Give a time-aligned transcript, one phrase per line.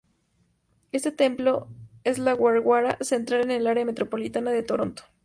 [0.91, 1.67] Este templo,
[2.03, 5.03] es la gurdwara central en el área metropolitana de Toronto.